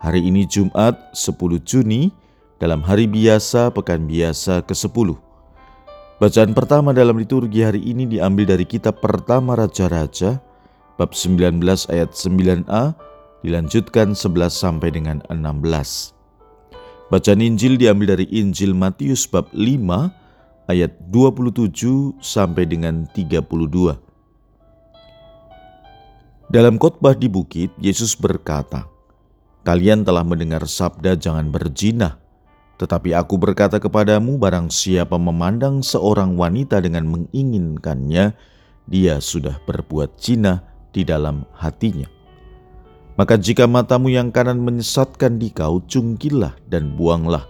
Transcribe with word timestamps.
Hari 0.00 0.32
ini 0.32 0.48
Jumat 0.48 1.12
10 1.12 1.60
Juni 1.60 2.08
dalam 2.56 2.80
hari 2.80 3.04
biasa 3.04 3.68
pekan 3.68 4.08
biasa 4.08 4.64
ke-10. 4.64 5.12
Bacaan 6.16 6.56
pertama 6.56 6.96
dalam 6.96 7.20
liturgi 7.20 7.60
hari 7.60 7.84
ini 7.84 8.08
diambil 8.08 8.56
dari 8.56 8.64
kitab 8.64 9.04
pertama 9.04 9.52
Raja-Raja 9.60 10.40
bab 10.96 11.12
19 11.12 11.60
ayat 11.92 12.16
9a 12.16 12.96
dilanjutkan 13.44 14.16
11 14.16 14.48
sampai 14.48 14.88
dengan 14.88 15.20
16. 15.28 16.16
Bacaan 17.12 17.40
Injil 17.44 17.76
diambil 17.76 18.16
dari 18.16 18.26
Injil 18.32 18.72
Matius 18.72 19.28
bab 19.28 19.52
5 19.52 19.68
ayat 20.72 20.96
27 21.12 22.16
sampai 22.24 22.64
dengan 22.64 23.04
32. 23.12 24.00
Dalam 26.48 26.82
khotbah 26.82 27.14
di 27.14 27.30
bukit, 27.30 27.70
Yesus 27.78 28.18
berkata, 28.18 28.89
Kalian 29.60 30.08
telah 30.08 30.24
mendengar 30.24 30.64
sabda 30.64 31.20
jangan 31.20 31.52
berzina. 31.52 32.16
Tetapi 32.80 33.12
aku 33.12 33.36
berkata 33.36 33.76
kepadamu 33.76 34.40
barang 34.40 34.72
siapa 34.72 35.20
memandang 35.20 35.84
seorang 35.84 36.32
wanita 36.32 36.80
dengan 36.80 37.04
menginginkannya, 37.12 38.32
dia 38.88 39.14
sudah 39.20 39.60
berbuat 39.68 40.16
zina 40.16 40.64
di 40.96 41.04
dalam 41.04 41.44
hatinya. 41.52 42.08
Maka 43.20 43.36
jika 43.36 43.68
matamu 43.68 44.08
yang 44.08 44.32
kanan 44.32 44.64
menyesatkan 44.64 45.36
di 45.36 45.52
kau, 45.52 45.84
cungkilah 45.84 46.56
dan 46.72 46.96
buanglah. 46.96 47.44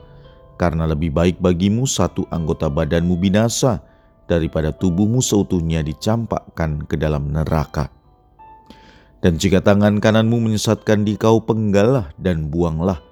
Karena 0.59 0.91
lebih 0.91 1.15
baik 1.15 1.39
bagimu 1.39 1.87
satu 1.87 2.27
anggota 2.35 2.67
badanmu 2.67 3.15
binasa 3.15 3.79
daripada 4.27 4.75
tubuhmu 4.75 5.23
seutuhnya 5.23 5.87
dicampakkan 5.87 6.83
ke 6.91 6.99
dalam 6.99 7.31
neraka. 7.31 8.00
Dan 9.21 9.37
jika 9.37 9.61
tangan 9.61 10.01
kananmu 10.01 10.49
menyesatkan 10.49 11.05
di 11.05 11.21
kau, 11.21 11.45
penggalah 11.45 12.09
dan 12.17 12.49
buanglah. 12.49 13.05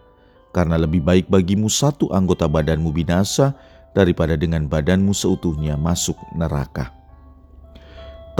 Karena 0.56 0.80
lebih 0.80 1.04
baik 1.04 1.28
bagimu 1.28 1.68
satu 1.68 2.08
anggota 2.16 2.48
badanmu 2.48 2.88
binasa 2.96 3.52
daripada 3.92 4.32
dengan 4.32 4.64
badanmu 4.64 5.12
seutuhnya 5.12 5.76
masuk 5.76 6.16
neraka. 6.32 6.96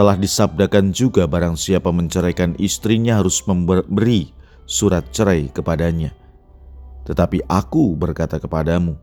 Telah 0.00 0.16
disabdakan 0.16 0.96
juga 0.96 1.28
barang 1.28 1.60
siapa 1.60 1.92
menceraikan 1.92 2.56
istrinya 2.56 3.20
harus 3.20 3.44
memberi 3.44 4.32
surat 4.64 5.04
cerai 5.12 5.52
kepadanya. 5.52 6.16
Tetapi 7.04 7.44
aku 7.50 7.98
berkata 7.98 8.40
kepadamu, 8.40 8.96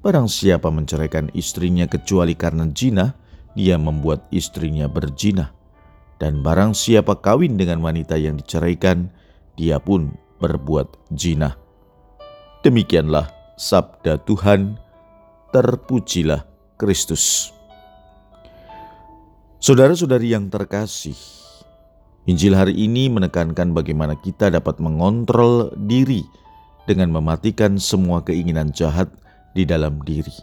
barang 0.00 0.28
siapa 0.30 0.72
menceraikan 0.72 1.28
istrinya 1.36 1.84
kecuali 1.84 2.32
karena 2.32 2.64
jina, 2.72 3.12
dia 3.52 3.76
membuat 3.76 4.24
istrinya 4.32 4.88
berjinah 4.88 5.55
dan 6.16 6.40
barang 6.40 6.72
siapa 6.72 7.20
kawin 7.20 7.60
dengan 7.60 7.84
wanita 7.84 8.16
yang 8.16 8.40
diceraikan, 8.40 9.12
dia 9.56 9.76
pun 9.76 10.16
berbuat 10.40 11.12
jinah. 11.12 11.56
Demikianlah 12.64 13.28
sabda 13.60 14.20
Tuhan, 14.24 14.80
terpujilah 15.52 16.44
Kristus. 16.80 17.52
Saudara-saudari 19.60 20.32
yang 20.32 20.48
terkasih, 20.48 21.16
Injil 22.26 22.58
hari 22.58 22.74
ini 22.74 23.06
menekankan 23.12 23.70
bagaimana 23.76 24.18
kita 24.18 24.50
dapat 24.50 24.82
mengontrol 24.82 25.72
diri 25.78 26.26
dengan 26.88 27.12
mematikan 27.12 27.78
semua 27.78 28.22
keinginan 28.24 28.72
jahat 28.74 29.08
di 29.54 29.62
dalam 29.62 30.02
diri. 30.02 30.34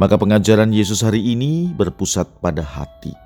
Maka 0.00 0.18
pengajaran 0.18 0.74
Yesus 0.74 1.06
hari 1.06 1.22
ini 1.22 1.70
berpusat 1.70 2.42
pada 2.42 2.66
hati 2.66 3.23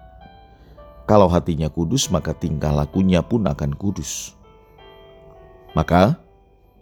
kalau 1.08 1.24
hatinya 1.32 1.72
kudus, 1.72 2.12
maka 2.12 2.36
tingkah 2.36 2.68
lakunya 2.68 3.24
pun 3.24 3.48
akan 3.48 3.72
kudus. 3.72 4.36
Maka, 5.72 6.20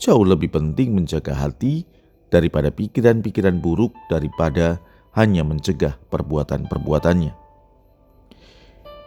jauh 0.02 0.26
lebih 0.26 0.50
penting 0.50 0.98
menjaga 0.98 1.30
hati 1.30 1.86
daripada 2.26 2.74
pikiran-pikiran 2.74 3.62
buruk 3.62 3.94
daripada 4.10 4.82
hanya 5.14 5.46
mencegah 5.46 5.94
perbuatan-perbuatannya. 6.10 7.30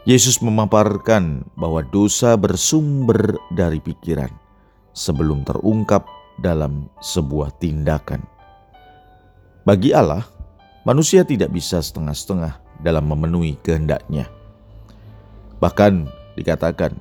Yesus 0.08 0.40
memaparkan 0.40 1.44
bahwa 1.60 1.84
dosa 1.84 2.40
bersumber 2.40 3.36
dari 3.52 3.84
pikiran 3.84 4.32
sebelum 4.96 5.44
terungkap 5.44 6.08
dalam 6.40 6.88
sebuah 7.04 7.60
tindakan. 7.60 8.24
Bagi 9.68 9.92
Allah, 9.92 10.24
manusia 10.88 11.28
tidak 11.28 11.52
bisa 11.52 11.84
setengah-setengah 11.84 12.56
dalam 12.80 13.12
memenuhi 13.12 13.60
kehendaknya. 13.60 14.39
Bahkan 15.60 16.08
dikatakan, 16.40 16.96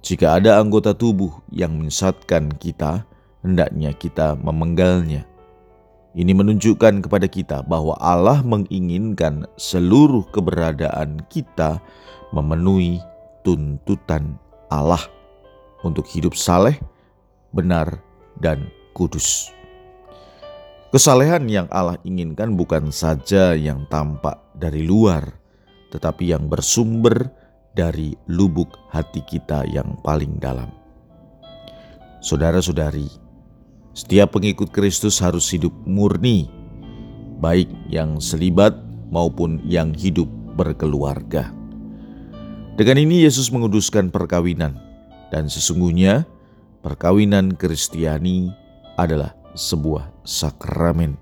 jika 0.00 0.40
ada 0.40 0.56
anggota 0.56 0.96
tubuh 0.96 1.44
yang 1.52 1.76
menyesatkan 1.76 2.52
kita, 2.56 3.04
hendaknya 3.44 3.92
kita 3.92 4.36
memenggalnya. 4.40 5.28
Ini 6.16 6.32
menunjukkan 6.32 7.04
kepada 7.04 7.28
kita 7.28 7.60
bahwa 7.68 7.92
Allah 8.00 8.40
menginginkan 8.40 9.44
seluruh 9.60 10.24
keberadaan 10.32 11.20
kita 11.28 11.76
memenuhi 12.32 13.04
tuntutan 13.44 14.40
Allah 14.72 15.04
untuk 15.84 16.08
hidup 16.08 16.32
saleh, 16.32 16.80
benar, 17.52 18.00
dan 18.40 18.72
kudus. 18.96 19.52
Kesalehan 20.88 21.44
yang 21.52 21.68
Allah 21.68 22.00
inginkan 22.08 22.56
bukan 22.56 22.88
saja 22.88 23.52
yang 23.52 23.84
tampak 23.92 24.40
dari 24.56 24.80
luar, 24.80 25.36
tetapi 25.92 26.32
yang 26.32 26.48
bersumber 26.48 27.28
dari 27.76 28.16
lubuk 28.32 28.72
hati 28.88 29.20
kita 29.28 29.68
yang 29.68 30.00
paling 30.00 30.40
dalam. 30.40 30.72
Saudara-saudari, 32.24 33.06
setiap 33.92 34.32
pengikut 34.32 34.72
Kristus 34.72 35.20
harus 35.20 35.44
hidup 35.52 35.70
murni, 35.84 36.48
baik 37.38 37.68
yang 37.92 38.16
selibat 38.16 38.72
maupun 39.12 39.60
yang 39.68 39.92
hidup 39.92 40.26
berkeluarga. 40.56 41.52
Dengan 42.80 42.96
ini 42.96 43.28
Yesus 43.28 43.52
menguduskan 43.52 44.08
perkawinan 44.08 44.76
dan 45.28 45.48
sesungguhnya 45.48 46.24
perkawinan 46.80 47.52
Kristiani 47.56 48.52
adalah 48.96 49.36
sebuah 49.56 50.12
sakramen, 50.24 51.16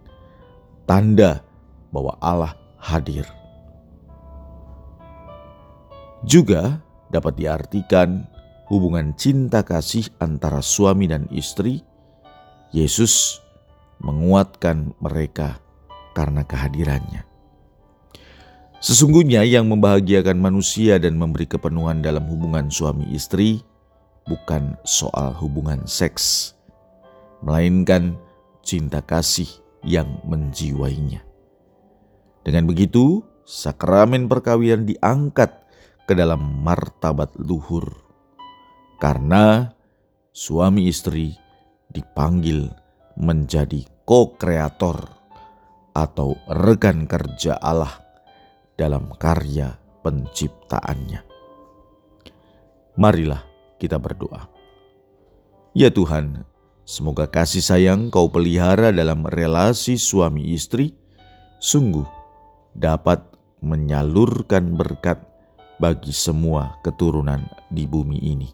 tanda 0.87 1.43
bahwa 1.95 2.19
Allah 2.19 2.59
hadir. 2.79 3.44
Juga 6.25 6.81
dapat 7.13 7.37
diartikan 7.37 8.25
hubungan 8.73 9.13
cinta 9.15 9.61
kasih 9.61 10.09
antara 10.19 10.65
suami 10.65 11.05
dan 11.05 11.29
istri. 11.29 11.85
Yesus 12.75 13.39
menguatkan 14.03 14.99
mereka 14.99 15.63
karena 16.17 16.43
kehadirannya. 16.43 17.23
Sesungguhnya 18.83 19.47
yang 19.47 19.71
membahagiakan 19.71 20.37
manusia 20.37 21.01
dan 21.01 21.17
memberi 21.17 21.49
kepenuhan 21.49 22.05
dalam 22.05 22.29
hubungan 22.29 22.69
suami 22.69 23.09
istri 23.15 23.63
bukan 24.29 24.77
soal 24.85 25.33
hubungan 25.41 25.85
seks, 25.89 26.53
melainkan 27.41 28.17
cinta 28.61 29.01
kasih 29.01 29.49
yang 29.81 30.21
menjiwainya. 30.29 31.25
Dengan 32.45 32.69
begitu, 32.69 33.25
sakramen 33.49 34.29
perkawinan 34.29 34.85
diangkat 34.85 35.64
ke 36.05 36.13
dalam 36.13 36.61
martabat 36.61 37.33
luhur, 37.41 37.89
karena 39.01 39.73
suami 40.31 40.89
istri 40.89 41.33
dipanggil 41.89 42.69
menjadi 43.17 43.87
ko-kreator 44.05 45.09
atau 45.95 46.37
rekan 46.51 47.07
kerja 47.07 47.57
Allah 47.57 48.03
dalam 48.75 49.15
karya 49.15 49.79
penciptaannya. 50.03 51.23
Marilah 52.99 53.43
kita 53.79 53.99
berdoa. 53.99 54.47
Ya 55.75 55.91
Tuhan, 55.91 56.47
semoga 56.87 57.27
kasih 57.27 57.63
sayang 57.63 58.13
kau 58.13 58.31
pelihara 58.31 58.95
dalam 58.95 59.27
relasi 59.27 59.99
suami 59.99 60.55
istri 60.55 60.95
sungguh 61.59 62.07
dapat 62.75 63.23
menyalurkan 63.65 64.79
berkat 64.79 65.34
bagi 65.79 66.15
semua 66.15 66.79
keturunan 66.83 67.43
di 67.71 67.85
bumi 67.89 68.19
ini. 68.21 68.51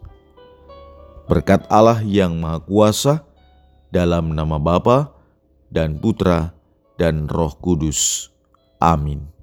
Berkat 1.30 1.66
Allah 1.70 2.02
yang 2.02 2.34
Maha 2.42 2.58
Kuasa, 2.58 3.14
dalam 3.90 4.34
nama 4.34 4.56
Bapa 4.58 5.10
dan 5.70 5.98
Putra 5.98 6.54
dan 6.98 7.26
Roh 7.26 7.54
Kudus. 7.58 8.30
Amin. 8.78 9.39